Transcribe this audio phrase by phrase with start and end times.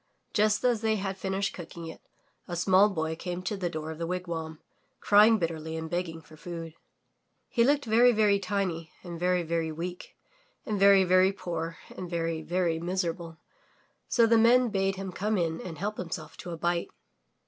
[0.33, 2.01] Just as they had finished cooking it,
[2.47, 4.59] a small boy came to the door of the wigwam,
[4.99, 6.73] crying bitterly and begging for food.
[7.49, 10.17] He looked very, very tiny and very, very weak
[10.65, 13.37] and very, very poor and very, very miserable,
[14.07, 16.89] so the Men bade him come in and help himself to a bite.